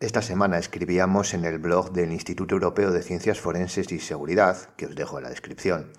Esta 0.00 0.22
semana 0.22 0.58
escribíamos 0.58 1.34
en 1.34 1.44
el 1.44 1.58
blog 1.58 1.90
del 1.90 2.12
Instituto 2.12 2.54
Europeo 2.54 2.92
de 2.92 3.02
Ciencias 3.02 3.40
Forenses 3.40 3.90
y 3.90 3.98
Seguridad, 3.98 4.72
que 4.76 4.86
os 4.86 4.94
dejo 4.94 5.18
en 5.18 5.24
la 5.24 5.30
descripción, 5.30 5.90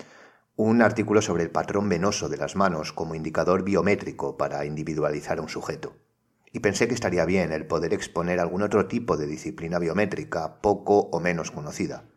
un 0.56 0.80
artículo 0.80 1.20
sobre 1.20 1.42
el 1.42 1.50
patrón 1.50 1.86
venoso 1.90 2.30
de 2.30 2.38
las 2.38 2.56
manos 2.56 2.94
como 2.94 3.14
indicador 3.14 3.62
biométrico 3.62 4.38
para 4.38 4.64
individualizar 4.64 5.36
a 5.36 5.42
un 5.42 5.50
sujeto. 5.50 5.98
Y 6.50 6.60
pensé 6.60 6.88
que 6.88 6.94
estaría 6.94 7.26
bien 7.26 7.52
el 7.52 7.66
poder 7.66 7.92
exponer 7.92 8.40
algún 8.40 8.62
otro 8.62 8.88
tipo 8.88 9.18
de 9.18 9.26
disciplina 9.26 9.78
biométrica 9.78 10.62
poco 10.62 11.00
o 11.12 11.20
menos 11.20 11.50
conocida. 11.50 12.08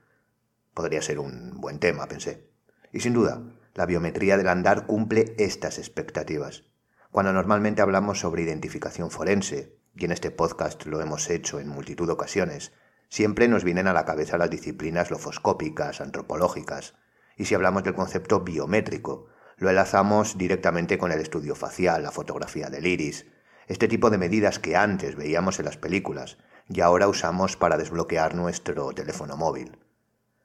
Podría 0.74 1.02
ser 1.02 1.20
un 1.20 1.60
buen 1.60 1.80
tema, 1.80 2.08
pensé. 2.08 2.50
Y 2.94 3.02
sin 3.02 3.12
duda, 3.12 3.44
la 3.74 3.86
biometría 3.86 4.38
del 4.38 4.48
andar 4.48 4.86
cumple 4.86 5.36
estas 5.38 5.80
expectativas. 5.80 6.64
Cuando 7.12 7.34
normalmente 7.34 7.82
hablamos 7.82 8.22
sobre 8.22 8.44
identificación 8.44 9.12
forense, 9.12 9.83
y 9.96 10.06
en 10.06 10.12
este 10.12 10.32
podcast 10.32 10.86
lo 10.86 11.02
hemos 11.02 11.30
hecho 11.30 11.60
en 11.60 11.68
multitud 11.68 12.08
de 12.08 12.14
ocasiones, 12.14 12.74
siempre 13.10 13.48
nos 13.48 13.64
vienen 13.64 13.88
a 13.88 13.94
la 13.94 14.06
cabeza 14.06 14.38
las 14.38 14.50
disciplinas 14.50 15.12
lofoscópicas, 15.12 16.02
antropológicas, 16.02 16.96
y 17.38 17.46
si 17.46 17.56
hablamos 17.56 17.84
del 17.84 17.96
concepto 17.96 18.42
biométrico, 18.42 19.28
lo 19.58 19.70
enlazamos 19.70 20.38
directamente 20.38 20.98
con 20.98 21.12
el 21.12 21.20
estudio 21.20 21.56
facial, 21.56 22.04
la 22.04 22.12
fotografía 22.12 22.70
del 22.70 22.88
iris, 22.88 23.26
este 23.68 23.88
tipo 23.88 24.10
de 24.10 24.18
medidas 24.18 24.60
que 24.60 24.76
antes 24.76 25.16
veíamos 25.16 25.60
en 25.60 25.66
las 25.66 25.78
películas 25.78 26.38
y 26.68 26.82
ahora 26.82 27.08
usamos 27.08 27.56
para 27.56 27.78
desbloquear 27.78 28.36
nuestro 28.36 28.92
teléfono 28.94 29.38
móvil. 29.38 29.78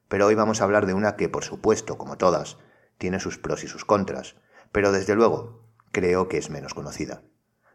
Pero 0.08 0.26
hoy 0.26 0.34
vamos 0.34 0.60
a 0.60 0.64
hablar 0.64 0.86
de 0.86 0.94
una 0.94 1.16
que, 1.16 1.28
por 1.28 1.44
supuesto, 1.44 1.98
como 1.98 2.16
todas, 2.16 2.58
tiene 2.96 3.20
sus 3.20 3.38
pros 3.38 3.64
y 3.64 3.68
sus 3.68 3.84
contras, 3.84 4.36
pero 4.72 4.92
desde 4.92 5.14
luego 5.14 5.64
creo 5.92 6.28
que 6.28 6.38
es 6.38 6.50
menos 6.50 6.74
conocida. 6.74 7.22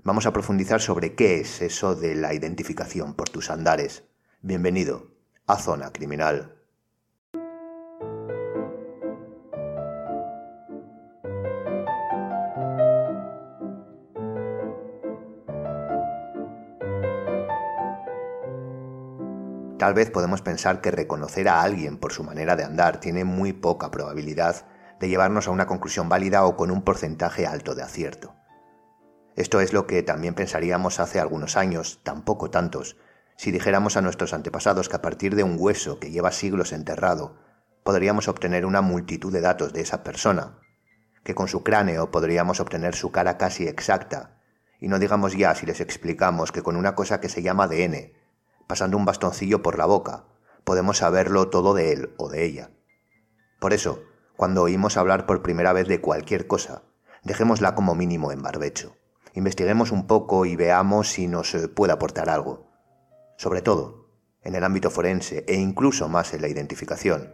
Vamos 0.05 0.25
a 0.25 0.33
profundizar 0.33 0.81
sobre 0.81 1.15
qué 1.15 1.39
es 1.39 1.61
eso 1.61 1.95
de 1.95 2.13
la 2.13 2.33
identificación 2.33 3.13
por 3.13 3.29
tus 3.29 3.49
andares. 3.49 4.03
Bienvenido 4.41 5.07
a 5.47 5.55
Zona 5.55 5.93
Criminal. 5.93 6.57
Tal 19.77 19.93
vez 19.93 20.11
podemos 20.11 20.41
pensar 20.41 20.81
que 20.81 20.91
reconocer 20.91 21.47
a 21.47 21.61
alguien 21.61 21.97
por 21.97 22.11
su 22.11 22.25
manera 22.25 22.57
de 22.57 22.65
andar 22.65 22.99
tiene 22.99 23.23
muy 23.23 23.53
poca 23.53 23.89
probabilidad 23.89 24.65
de 24.99 25.07
llevarnos 25.07 25.47
a 25.47 25.51
una 25.51 25.65
conclusión 25.65 26.09
válida 26.09 26.43
o 26.43 26.57
con 26.57 26.71
un 26.71 26.81
porcentaje 26.81 27.47
alto 27.47 27.73
de 27.73 27.83
acierto. 27.83 28.42
Esto 29.35 29.61
es 29.61 29.73
lo 29.73 29.87
que 29.87 30.03
también 30.03 30.35
pensaríamos 30.35 30.99
hace 30.99 31.19
algunos 31.19 31.57
años, 31.57 31.99
tampoco 32.03 32.51
tantos, 32.51 32.97
si 33.35 33.51
dijéramos 33.51 33.97
a 33.97 34.01
nuestros 34.01 34.33
antepasados 34.33 34.89
que 34.89 34.95
a 34.95 35.01
partir 35.01 35.35
de 35.35 35.43
un 35.43 35.55
hueso 35.57 35.99
que 35.99 36.11
lleva 36.11 36.31
siglos 36.31 36.71
enterrado, 36.71 37.35
podríamos 37.83 38.27
obtener 38.27 38.65
una 38.65 38.81
multitud 38.81 39.33
de 39.33 39.41
datos 39.41 39.73
de 39.73 39.81
esa 39.81 40.03
persona, 40.03 40.59
que 41.23 41.33
con 41.33 41.47
su 41.47 41.63
cráneo 41.63 42.11
podríamos 42.11 42.59
obtener 42.59 42.95
su 42.95 43.11
cara 43.11 43.37
casi 43.37 43.67
exacta, 43.67 44.39
y 44.79 44.87
no 44.87 44.99
digamos 44.99 45.35
ya 45.35 45.55
si 45.55 45.65
les 45.65 45.81
explicamos 45.81 46.51
que 46.51 46.61
con 46.61 46.75
una 46.75 46.93
cosa 46.93 47.19
que 47.19 47.29
se 47.29 47.41
llama 47.41 47.63
ADN, 47.63 48.13
pasando 48.67 48.97
un 48.97 49.05
bastoncillo 49.05 49.63
por 49.63 49.77
la 49.77 49.85
boca, 49.85 50.25
podemos 50.63 50.97
saberlo 50.97 51.49
todo 51.49 51.73
de 51.73 51.93
él 51.93 52.13
o 52.17 52.29
de 52.29 52.45
ella. 52.45 52.69
Por 53.59 53.73
eso, 53.73 54.03
cuando 54.35 54.61
oímos 54.61 54.97
hablar 54.97 55.25
por 55.25 55.41
primera 55.41 55.73
vez 55.73 55.87
de 55.87 56.01
cualquier 56.01 56.47
cosa, 56.47 56.83
dejémosla 57.23 57.75
como 57.75 57.95
mínimo 57.95 58.31
en 58.31 58.41
barbecho. 58.41 58.95
Investiguemos 59.33 59.91
un 59.91 60.05
poco 60.05 60.45
y 60.45 60.55
veamos 60.55 61.09
si 61.09 61.27
nos 61.27 61.53
eh, 61.55 61.67
puede 61.67 61.93
aportar 61.93 62.29
algo. 62.29 62.67
Sobre 63.37 63.61
todo, 63.61 64.09
en 64.43 64.55
el 64.55 64.63
ámbito 64.63 64.89
forense 64.89 65.43
e 65.47 65.55
incluso 65.55 66.07
más 66.07 66.33
en 66.33 66.41
la 66.41 66.47
identificación. 66.47 67.33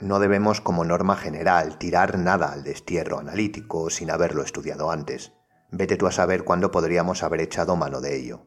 No 0.00 0.18
debemos 0.18 0.60
como 0.60 0.84
norma 0.84 1.16
general 1.16 1.78
tirar 1.78 2.18
nada 2.18 2.52
al 2.52 2.64
destierro 2.64 3.18
analítico 3.18 3.90
sin 3.90 4.10
haberlo 4.10 4.42
estudiado 4.42 4.90
antes. 4.90 5.32
Vete 5.70 5.96
tú 5.96 6.06
a 6.06 6.12
saber 6.12 6.44
cuándo 6.44 6.70
podríamos 6.70 7.22
haber 7.22 7.40
echado 7.40 7.76
mano 7.76 8.00
de 8.00 8.16
ello. 8.16 8.46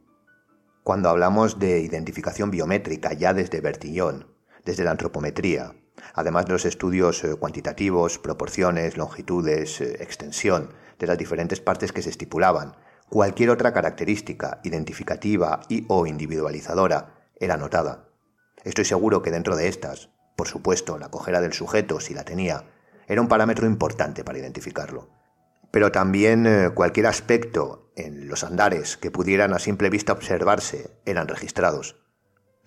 Cuando 0.83 1.09
hablamos 1.09 1.59
de 1.59 1.79
identificación 1.79 2.49
biométrica 2.51 3.13
ya 3.13 3.33
desde 3.33 3.61
Bertillon, 3.61 4.33
desde 4.65 4.83
la 4.83 4.91
antropometría, 4.91 5.75
además 6.13 6.45
de 6.45 6.53
los 6.53 6.65
estudios 6.65 7.23
eh, 7.23 7.35
cuantitativos, 7.35 8.19
proporciones, 8.19 8.97
longitudes, 8.97 9.81
eh, 9.81 9.97
extensión 9.99 10.73
de 10.99 11.07
las 11.07 11.17
diferentes 11.17 11.59
partes 11.59 11.91
que 11.91 12.01
se 12.01 12.09
estipulaban, 12.09 12.75
cualquier 13.09 13.49
otra 13.49 13.73
característica 13.73 14.59
identificativa 14.63 15.61
y 15.69 15.85
o 15.87 16.05
individualizadora 16.05 17.29
era 17.39 17.57
notada. 17.57 18.09
Estoy 18.63 18.85
seguro 18.85 19.21
que 19.21 19.31
dentro 19.31 19.55
de 19.55 19.67
estas, 19.67 20.09
por 20.35 20.47
supuesto, 20.47 20.97
la 20.97 21.09
cojera 21.09 21.41
del 21.41 21.53
sujeto, 21.53 21.99
si 21.99 22.13
la 22.13 22.25
tenía, 22.25 22.65
era 23.07 23.21
un 23.21 23.27
parámetro 23.27 23.67
importante 23.67 24.23
para 24.23 24.39
identificarlo 24.39 25.09
pero 25.71 25.91
también 25.91 26.45
eh, 26.47 26.69
cualquier 26.73 27.07
aspecto 27.07 27.91
en 27.95 28.27
los 28.27 28.43
andares 28.43 28.97
que 28.97 29.11
pudieran 29.11 29.53
a 29.53 29.59
simple 29.59 29.89
vista 29.89 30.13
observarse 30.13 30.91
eran 31.05 31.27
registrados. 31.27 31.97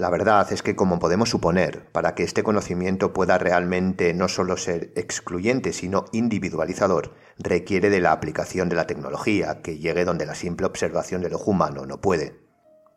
La 0.00 0.08
verdad 0.08 0.50
es 0.50 0.62
que, 0.62 0.74
como 0.74 0.98
podemos 0.98 1.28
suponer, 1.28 1.92
para 1.92 2.14
que 2.14 2.22
este 2.22 2.42
conocimiento 2.42 3.12
pueda 3.12 3.36
realmente 3.36 4.14
no 4.14 4.28
solo 4.28 4.56
ser 4.56 4.94
excluyente, 4.96 5.74
sino 5.74 6.06
individualizador, 6.12 7.12
requiere 7.36 7.90
de 7.90 8.00
la 8.00 8.12
aplicación 8.12 8.70
de 8.70 8.76
la 8.76 8.86
tecnología, 8.86 9.60
que 9.60 9.76
llegue 9.76 10.06
donde 10.06 10.24
la 10.24 10.34
simple 10.34 10.64
observación 10.64 11.20
del 11.20 11.34
ojo 11.34 11.50
humano 11.50 11.84
no 11.84 12.00
puede. 12.00 12.40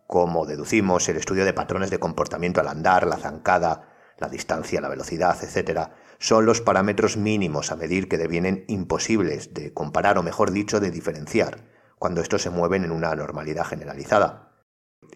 Como 0.07 0.45
deducimos, 0.45 1.09
el 1.09 1.17
estudio 1.17 1.43
de 1.43 1.51
patrones 1.51 1.89
de 1.89 1.99
comportamiento 1.99 2.61
al 2.61 2.69
andar, 2.69 3.05
la 3.05 3.17
zancada, 3.17 3.89
la 4.17 4.29
distancia, 4.29 4.79
la 4.79 4.87
velocidad, 4.87 5.37
etc., 5.43 5.89
son 6.19 6.45
los 6.45 6.61
parámetros 6.61 7.17
mínimos 7.17 7.73
a 7.73 7.75
medir 7.75 8.07
que 8.07 8.17
devienen 8.17 8.63
imposibles 8.69 9.53
de 9.53 9.73
comparar 9.73 10.17
o 10.17 10.23
mejor 10.23 10.51
dicho 10.51 10.79
de 10.79 10.89
diferenciar 10.89 11.65
cuando 11.99 12.21
estos 12.21 12.43
se 12.43 12.49
mueven 12.49 12.85
en 12.85 12.93
una 12.93 13.13
normalidad 13.13 13.65
generalizada. 13.65 14.52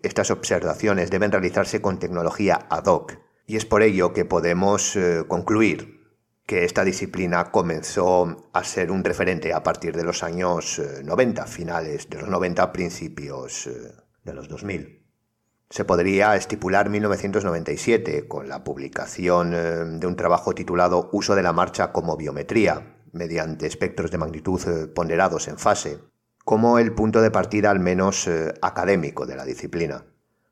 Estas 0.03 0.31
observaciones 0.31 1.09
deben 1.09 1.31
realizarse 1.31 1.81
con 1.81 2.00
tecnología 2.00 2.68
ad 2.70 2.86
hoc 2.86 3.18
y 3.48 3.56
es 3.56 3.66
por 3.66 3.81
ello 3.81 4.14
que 4.14 4.25
podemos 4.25 4.96
eh, 4.96 5.24
concluir 5.28 5.98
que 6.46 6.66
esta 6.66 6.84
disciplina 6.84 7.52
comenzó 7.52 8.50
a 8.53 8.64
ser 8.64 8.92
un 8.92 9.03
referente 9.03 9.53
a 9.53 9.64
partir 9.64 9.96
de 9.96 10.03
los 10.03 10.22
años 10.24 10.81
90, 11.03 11.44
eh, 11.44 11.47
finales 11.47 12.09
de 12.09 12.20
los 12.20 12.30
90, 12.30 12.72
principios 12.72 13.68
eh, 13.68 13.92
de 14.24 14.34
los 14.34 14.47
2000. 14.47 15.06
Se 15.70 15.84
podría 15.84 16.36
estipular 16.36 16.90
1997 16.90 18.28
con 18.28 18.47
la 18.47 18.64
publicación 18.64 20.00
de 20.00 20.08
un 20.08 20.16
trabajo 20.16 20.56
titulado 20.56 21.09
Uso 21.12 21.36
de 21.36 21.44
la 21.44 21.52
marcha 21.52 21.92
como 21.92 22.16
biometría, 22.16 22.96
mediante 23.12 23.68
espectros 23.68 24.09
de 24.09 24.18
magnitud 24.18 24.62
ponderados 24.94 25.50
en 25.50 25.58
fase, 25.58 26.00
como 26.47 26.80
el 26.80 26.94
punto 26.94 27.22
de 27.22 27.30
partida 27.30 27.72
al 27.72 27.81
menos 27.81 28.25
eh, 28.25 28.53
académico 28.62 29.25
de 29.25 29.35
la 29.35 29.44
disciplina. 29.44 30.06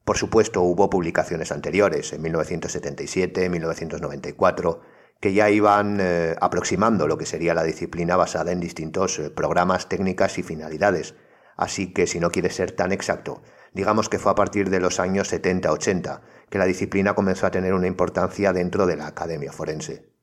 Por 0.04 0.18
supuesto, 0.18 0.62
hubo 0.62 0.90
publicaciones 0.90 1.54
anteriores, 1.54 2.12
en 2.12 2.22
1977, 2.22 3.50
1994, 3.50 4.82
que 5.22 5.34
ya 5.34 5.50
iban 5.50 6.00
aproximando 6.42 7.08
lo 7.08 7.18
que 7.18 7.26
sería 7.26 7.56
la 7.56 7.64
disciplina 7.64 8.18
basada 8.18 8.52
en 8.52 8.60
distintos 8.60 9.20
programas, 9.34 9.90
técnicas 9.90 10.38
y 10.38 10.44
finalidades. 10.44 11.16
Así 11.56 11.94
que 11.94 12.06
si 12.06 12.20
no 12.20 12.30
quieres 12.30 12.56
ser 12.56 12.74
tan 12.74 12.92
exacto, 12.92 13.42
Digamos 13.76 14.08
que 14.08 14.20
fue 14.20 14.32
a 14.32 14.36
partir 14.36 14.70
de 14.70 14.80
los 14.80 15.02
años 15.02 15.32
70-80 15.34 16.22
que 16.50 16.58
la 16.58 16.66
disciplina 16.66 17.14
comenzó 17.14 17.46
a 17.46 17.52
tener 17.52 17.74
una 17.74 17.88
importancia 17.88 18.54
dentro 18.54 18.88
de 18.88 18.96
la 18.96 19.08
academia 19.08 19.52
forense. 19.52 20.15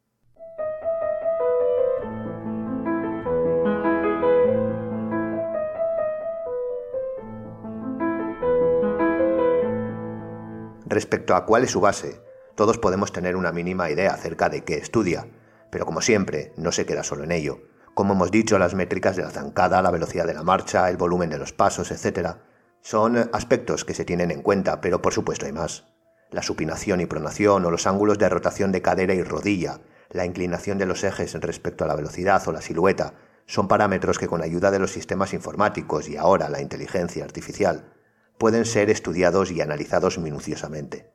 Respecto 10.92 11.34
a 11.34 11.47
cuál 11.47 11.65
es 11.65 11.71
su 11.71 11.80
base, 11.80 12.21
todos 12.54 12.77
podemos 12.77 13.12
tener 13.12 13.34
una 13.34 13.50
mínima 13.50 13.89
idea 13.89 14.12
acerca 14.12 14.50
de 14.50 14.62
qué 14.62 14.74
estudia, 14.74 15.27
pero 15.71 15.86
como 15.86 16.03
siempre, 16.03 16.53
no 16.59 16.71
se 16.71 16.84
queda 16.84 17.03
solo 17.03 17.24
en 17.24 17.33
ello. 17.33 17.62
Como 17.94 18.12
hemos 18.12 18.30
dicho, 18.30 18.59
las 18.59 18.74
métricas 18.74 19.16
de 19.16 19.22
la 19.22 19.30
zancada, 19.30 19.80
la 19.80 19.91
velocidad 19.91 20.27
de 20.27 20.34
la 20.34 20.42
marcha, 20.42 20.91
el 20.91 20.98
volumen 20.98 21.30
de 21.30 21.39
los 21.39 21.54
pasos, 21.54 21.91
etc., 21.92 22.36
son 22.83 23.30
aspectos 23.33 23.86
que 23.86 23.94
se 23.94 24.04
tienen 24.04 24.30
en 24.30 24.42
cuenta, 24.42 24.83
pero 24.83 25.00
por 25.00 25.15
supuesto 25.15 25.47
hay 25.47 25.53
más. 25.53 25.86
La 26.30 26.42
supinación 26.42 27.00
y 27.00 27.06
pronación 27.06 27.65
o 27.65 27.71
los 27.71 27.86
ángulos 27.86 28.18
de 28.18 28.28
rotación 28.28 28.71
de 28.71 28.83
cadera 28.83 29.15
y 29.15 29.22
rodilla, 29.22 29.80
la 30.10 30.27
inclinación 30.27 30.77
de 30.77 30.84
los 30.84 31.04
ejes 31.04 31.33
respecto 31.41 31.84
a 31.84 31.88
la 31.88 31.97
velocidad 31.97 32.47
o 32.47 32.53
la 32.53 32.60
silueta, 32.60 33.15
son 33.47 33.66
parámetros 33.66 34.18
que 34.18 34.28
con 34.28 34.42
ayuda 34.42 34.71
de 34.71 34.78
los 34.78 34.91
sistemas 34.91 35.33
informáticos 35.33 36.10
y 36.10 36.18
ahora 36.18 36.50
la 36.50 36.60
inteligencia 36.60 37.24
artificial 37.24 37.95
pueden 38.42 38.65
ser 38.65 38.91
estudiados 38.91 39.53
y 39.53 39.60
analizados 39.60 40.18
minuciosamente. 40.18 41.09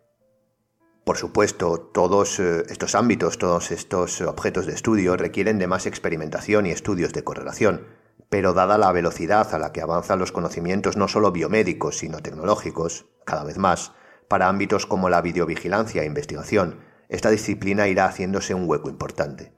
Por 1.03 1.18
supuesto, 1.18 1.77
todos 1.77 2.39
eh, 2.39 2.63
estos 2.69 2.95
ámbitos, 2.95 3.38
todos 3.38 3.71
estos 3.71 4.21
objetos 4.21 4.65
de 4.65 4.71
estudio 4.71 5.18
requieren 5.18 5.59
de 5.59 5.68
más 5.68 5.88
experimentación 5.88 6.65
y 6.65 6.71
estudios 6.71 7.12
de 7.12 7.25
correlación, 7.25 7.85
pero 8.29 8.53
dada 8.53 8.77
la 8.77 8.94
velocidad 8.94 9.53
a 9.53 9.59
la 9.59 9.74
que 9.74 9.81
avanzan 9.81 10.19
los 10.19 10.31
conocimientos 10.31 10.95
no 10.95 11.09
solo 11.09 11.33
biomédicos, 11.33 11.97
sino 11.97 12.21
tecnológicos, 12.21 13.07
cada 13.25 13.44
vez 13.44 13.57
más, 13.57 13.91
Para 14.30 14.47
ámbitos 14.47 14.85
como 14.85 15.09
la 15.09 15.21
videovigilancia 15.21 16.03
e 16.03 16.06
investigación, 16.06 16.80
esta 17.09 17.30
disciplina 17.30 17.89
irá 17.89 18.06
haciéndose 18.06 18.53
un 18.53 18.69
hueco 18.69 18.88
importante. 18.88 19.51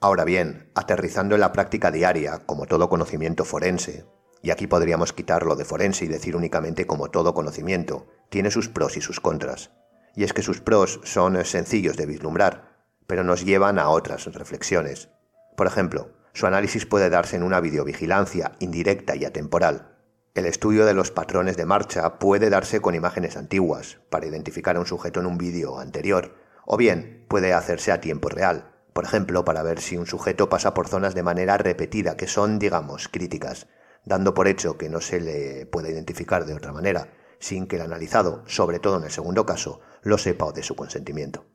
Ahora 0.00 0.24
bien, 0.24 0.70
aterrizando 0.76 1.34
en 1.34 1.40
la 1.40 1.50
práctica 1.50 1.90
diaria, 1.90 2.46
como 2.46 2.66
todo 2.66 2.88
conocimiento 2.88 3.44
forense, 3.44 4.06
y 4.42 4.50
aquí 4.50 4.66
podríamos 4.66 5.12
quitarlo 5.12 5.56
de 5.56 5.64
forense 5.64 6.04
y 6.04 6.08
decir 6.08 6.36
únicamente 6.36 6.86
como 6.86 7.10
todo 7.10 7.34
conocimiento, 7.34 8.06
tiene 8.30 8.50
sus 8.50 8.68
pros 8.68 8.96
y 8.96 9.00
sus 9.00 9.20
contras. 9.20 9.70
Y 10.14 10.24
es 10.24 10.32
que 10.32 10.42
sus 10.42 10.60
pros 10.60 11.00
son 11.04 11.44
sencillos 11.44 11.96
de 11.96 12.06
vislumbrar, 12.06 12.78
pero 13.06 13.24
nos 13.24 13.44
llevan 13.44 13.78
a 13.78 13.88
otras 13.88 14.26
reflexiones. 14.26 15.08
Por 15.56 15.66
ejemplo, 15.66 16.12
su 16.32 16.46
análisis 16.46 16.86
puede 16.86 17.10
darse 17.10 17.36
en 17.36 17.42
una 17.42 17.60
videovigilancia 17.60 18.52
indirecta 18.60 19.16
y 19.16 19.24
atemporal. 19.24 19.96
El 20.34 20.46
estudio 20.46 20.86
de 20.86 20.94
los 20.94 21.10
patrones 21.10 21.56
de 21.56 21.66
marcha 21.66 22.18
puede 22.18 22.50
darse 22.50 22.80
con 22.80 22.94
imágenes 22.94 23.36
antiguas, 23.36 23.98
para 24.10 24.26
identificar 24.26 24.76
a 24.76 24.80
un 24.80 24.86
sujeto 24.86 25.20
en 25.20 25.26
un 25.26 25.38
vídeo 25.38 25.78
anterior, 25.78 26.36
o 26.64 26.76
bien 26.76 27.26
puede 27.28 27.52
hacerse 27.52 27.90
a 27.90 28.00
tiempo 28.00 28.28
real, 28.28 28.70
por 28.92 29.04
ejemplo, 29.04 29.44
para 29.44 29.62
ver 29.62 29.80
si 29.80 29.96
un 29.96 30.06
sujeto 30.06 30.48
pasa 30.48 30.74
por 30.74 30.88
zonas 30.88 31.14
de 31.14 31.22
manera 31.22 31.56
repetida 31.58 32.16
que 32.16 32.26
son, 32.26 32.58
digamos, 32.58 33.08
críticas, 33.08 33.66
dando 34.04 34.34
por 34.34 34.48
hecho 34.48 34.76
que 34.76 34.88
no 34.88 35.00
se 35.00 35.20
le 35.20 35.66
puede 35.66 35.90
identificar 35.90 36.46
de 36.46 36.54
otra 36.54 36.72
manera, 36.72 37.08
sin 37.38 37.66
que 37.66 37.76
el 37.76 37.82
analizado, 37.82 38.42
sobre 38.46 38.78
todo 38.78 38.98
en 38.98 39.04
el 39.04 39.10
segundo 39.10 39.46
caso, 39.46 39.80
lo 40.02 40.18
sepa 40.18 40.46
o 40.46 40.52
de 40.52 40.62
su 40.62 40.76
consentimiento. 40.76 41.46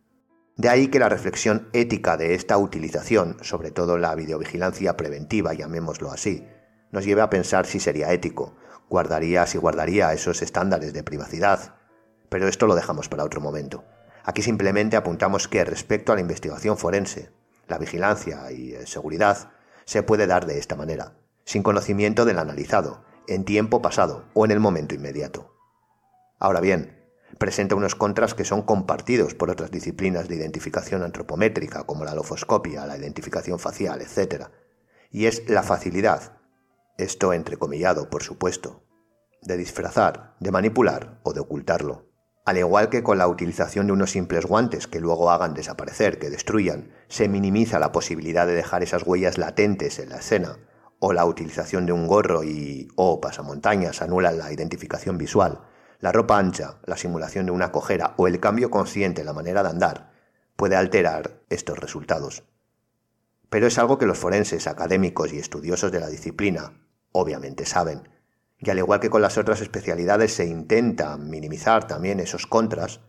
De 0.57 0.69
ahí 0.69 0.87
que 0.87 0.99
la 0.99 1.09
reflexión 1.09 1.69
ética 1.73 2.15
de 2.17 2.33
esta 2.33 2.57
utilización, 2.57 3.37
sobre 3.41 3.71
todo 3.71 3.97
la 3.97 4.15
videovigilancia 4.15 4.95
preventiva, 4.95 5.53
llamémoslo 5.53 6.11
así, 6.11 6.47
nos 6.91 7.03
lleve 7.05 7.21
a 7.21 7.29
pensar 7.29 7.65
si 7.65 7.79
sería 7.79 8.13
ético, 8.13 8.55
guardaría 8.89 9.45
si 9.47 9.57
guardaría 9.57 10.13
esos 10.13 10.41
estándares 10.41 10.93
de 10.93 11.03
privacidad. 11.03 11.75
Pero 12.29 12.47
esto 12.47 12.67
lo 12.67 12.75
dejamos 12.75 13.09
para 13.09 13.25
otro 13.25 13.41
momento. 13.41 13.83
Aquí 14.23 14.41
simplemente 14.41 14.95
apuntamos 14.95 15.47
que 15.47 15.65
respecto 15.65 16.11
a 16.11 16.15
la 16.15 16.21
investigación 16.21 16.77
forense, 16.77 17.31
la 17.67 17.77
vigilancia 17.77 18.51
y 18.51 18.73
eh, 18.73 18.87
seguridad 18.87 19.51
se 19.85 20.03
puede 20.03 20.25
dar 20.25 20.45
de 20.45 20.57
esta 20.57 20.75
manera, 20.75 21.13
sin 21.45 21.63
conocimiento 21.63 22.25
del 22.25 22.39
analizado, 22.39 23.05
en 23.27 23.45
tiempo 23.45 23.81
pasado 23.81 24.25
o 24.33 24.45
en 24.45 24.51
el 24.51 24.59
momento 24.59 24.95
inmediato. 24.95 25.55
Ahora 26.39 26.59
bien, 26.59 27.05
presenta 27.37 27.75
unos 27.75 27.95
contras 27.95 28.33
que 28.33 28.45
son 28.45 28.63
compartidos 28.63 29.35
por 29.35 29.49
otras 29.49 29.71
disciplinas 29.71 30.27
de 30.27 30.35
identificación 30.35 31.03
antropométrica 31.03 31.83
como 31.83 32.05
la 32.05 32.15
lofoscopia, 32.15 32.85
la 32.85 32.97
identificación 32.97 33.59
facial, 33.59 34.01
etc. 34.01 34.47
Y 35.11 35.25
es 35.25 35.47
la 35.49 35.63
facilidad, 35.63 36.37
esto 36.97 37.33
entrecomillado 37.33 38.09
por 38.09 38.23
supuesto, 38.23 38.83
de 39.41 39.57
disfrazar, 39.57 40.35
de 40.39 40.51
manipular 40.51 41.19
o 41.23 41.33
de 41.33 41.41
ocultarlo. 41.41 42.09
Al 42.45 42.57
igual 42.57 42.89
que 42.89 43.01
con 43.01 43.17
la 43.17 43.27
utilización 43.27 43.87
de 43.87 43.93
unos 43.93 44.11
simples 44.11 44.45
guantes 44.45 44.87
que 44.87 44.99
luego 44.99 45.31
hagan 45.31 45.55
desaparecer, 45.55 46.19
que 46.19 46.29
destruyan, 46.29 46.91
se 47.07 47.27
minimiza 47.27 47.79
la 47.79 47.91
posibilidad 47.91 48.45
de 48.45 48.53
dejar 48.53 48.83
esas 48.83 49.03
huellas 49.03 49.39
latentes 49.39 49.97
en 49.97 50.09
la 50.09 50.17
escena, 50.17 50.59
o 50.99 51.13
la 51.13 51.25
utilización 51.25 51.85
de 51.85 51.93
un 51.93 52.07
gorro 52.07 52.43
y 52.43 52.87
o 52.95 53.21
pasamontañas 53.21 54.01
anulan 54.01 54.37
la 54.37 54.51
identificación 54.51 55.17
visual, 55.17 55.61
la 55.99 56.11
ropa 56.11 56.37
ancha, 56.37 56.79
la 56.85 56.97
simulación 56.97 57.45
de 57.45 57.51
una 57.51 57.71
cojera 57.71 58.13
o 58.17 58.27
el 58.27 58.39
cambio 58.39 58.69
consciente 58.69 59.21
en 59.21 59.27
la 59.27 59.33
manera 59.33 59.63
de 59.63 59.69
andar 59.69 60.11
puede 60.55 60.75
alterar 60.75 61.41
estos 61.49 61.77
resultados. 61.77 62.43
Pero 63.49 63.67
es 63.67 63.77
algo 63.77 63.97
que 63.97 64.05
los 64.05 64.17
forenses 64.17 64.67
académicos 64.67 65.33
y 65.33 65.39
estudiosos 65.39 65.91
de 65.91 65.99
la 65.99 66.07
disciplina 66.07 66.81
obviamente 67.11 67.65
saben, 67.65 68.09
y 68.57 68.69
al 68.69 68.77
igual 68.77 68.99
que 68.99 69.09
con 69.09 69.21
las 69.21 69.37
otras 69.37 69.61
especialidades 69.61 70.33
se 70.33 70.45
intenta 70.45 71.17
minimizar 71.17 71.87
también 71.87 72.19
esos 72.19 72.47
contras, 72.47 73.01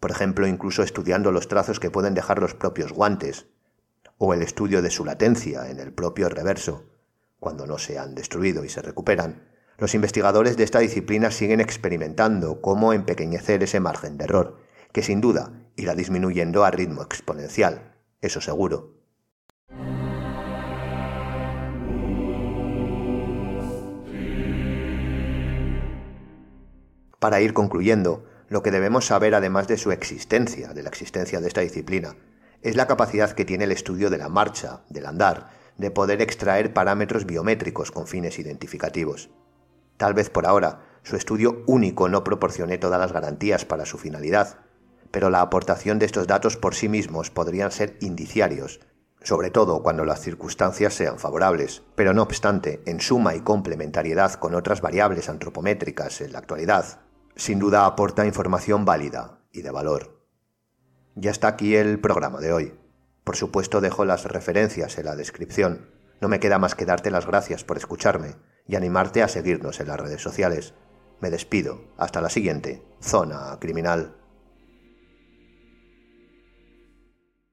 por 0.00 0.10
ejemplo 0.10 0.46
incluso 0.46 0.82
estudiando 0.82 1.32
los 1.32 1.48
trazos 1.48 1.80
que 1.80 1.90
pueden 1.90 2.14
dejar 2.14 2.40
los 2.40 2.54
propios 2.54 2.92
guantes, 2.92 3.46
o 4.18 4.34
el 4.34 4.42
estudio 4.42 4.82
de 4.82 4.90
su 4.90 5.04
latencia 5.04 5.70
en 5.70 5.80
el 5.80 5.92
propio 5.92 6.28
reverso, 6.28 6.84
cuando 7.44 7.66
no 7.66 7.76
se 7.76 7.98
han 7.98 8.14
destruido 8.14 8.64
y 8.64 8.70
se 8.70 8.80
recuperan, 8.80 9.50
los 9.76 9.94
investigadores 9.94 10.56
de 10.56 10.64
esta 10.64 10.78
disciplina 10.78 11.30
siguen 11.30 11.60
experimentando 11.60 12.62
cómo 12.62 12.94
empequeñecer 12.94 13.62
ese 13.62 13.80
margen 13.80 14.16
de 14.16 14.24
error, 14.24 14.62
que 14.92 15.02
sin 15.02 15.20
duda 15.20 15.52
irá 15.76 15.94
disminuyendo 15.94 16.64
a 16.64 16.70
ritmo 16.70 17.02
exponencial, 17.02 17.98
eso 18.22 18.40
seguro. 18.40 18.94
Para 27.18 27.42
ir 27.42 27.52
concluyendo, 27.52 28.24
lo 28.48 28.62
que 28.62 28.70
debemos 28.70 29.04
saber 29.04 29.34
además 29.34 29.68
de 29.68 29.76
su 29.76 29.92
existencia, 29.92 30.72
de 30.72 30.82
la 30.82 30.88
existencia 30.88 31.42
de 31.42 31.48
esta 31.48 31.60
disciplina, 31.60 32.16
es 32.62 32.74
la 32.74 32.86
capacidad 32.86 33.32
que 33.32 33.44
tiene 33.44 33.64
el 33.64 33.72
estudio 33.72 34.08
de 34.08 34.16
la 34.16 34.30
marcha, 34.30 34.80
del 34.88 35.04
andar, 35.04 35.63
de 35.78 35.90
poder 35.90 36.22
extraer 36.22 36.72
parámetros 36.72 37.26
biométricos 37.26 37.90
con 37.90 38.06
fines 38.06 38.38
identificativos. 38.38 39.30
Tal 39.96 40.14
vez 40.14 40.30
por 40.30 40.46
ahora 40.46 40.80
su 41.02 41.16
estudio 41.16 41.62
único 41.66 42.08
no 42.08 42.24
proporcione 42.24 42.78
todas 42.78 42.98
las 42.98 43.12
garantías 43.12 43.64
para 43.64 43.86
su 43.86 43.98
finalidad, 43.98 44.58
pero 45.10 45.30
la 45.30 45.40
aportación 45.40 45.98
de 45.98 46.06
estos 46.06 46.26
datos 46.26 46.56
por 46.56 46.74
sí 46.74 46.88
mismos 46.88 47.30
podrían 47.30 47.70
ser 47.70 47.96
indiciarios, 48.00 48.80
sobre 49.22 49.50
todo 49.50 49.82
cuando 49.82 50.04
las 50.04 50.20
circunstancias 50.20 50.94
sean 50.94 51.18
favorables, 51.18 51.82
pero 51.94 52.14
no 52.14 52.22
obstante, 52.22 52.82
en 52.86 53.00
suma 53.00 53.34
y 53.34 53.40
complementariedad 53.40 54.34
con 54.34 54.54
otras 54.54 54.80
variables 54.80 55.28
antropométricas 55.28 56.20
en 56.20 56.32
la 56.32 56.40
actualidad, 56.40 57.00
sin 57.36 57.58
duda 57.58 57.86
aporta 57.86 58.26
información 58.26 58.84
válida 58.84 59.40
y 59.52 59.62
de 59.62 59.70
valor. 59.70 60.26
Ya 61.14 61.30
está 61.30 61.48
aquí 61.48 61.76
el 61.76 62.00
programa 62.00 62.40
de 62.40 62.52
hoy. 62.52 62.83
Por 63.24 63.36
supuesto 63.36 63.80
dejo 63.80 64.04
las 64.04 64.24
referencias 64.24 64.98
en 64.98 65.06
la 65.06 65.16
descripción. 65.16 65.90
No 66.20 66.28
me 66.28 66.40
queda 66.40 66.58
más 66.58 66.74
que 66.74 66.84
darte 66.84 67.10
las 67.10 67.26
gracias 67.26 67.64
por 67.64 67.78
escucharme 67.78 68.36
y 68.66 68.76
animarte 68.76 69.22
a 69.22 69.28
seguirnos 69.28 69.80
en 69.80 69.88
las 69.88 69.98
redes 69.98 70.22
sociales. 70.22 70.74
Me 71.20 71.30
despido. 71.30 71.80
Hasta 71.96 72.20
la 72.20 72.30
siguiente. 72.30 72.82
Zona 73.00 73.58
Criminal. 73.60 74.23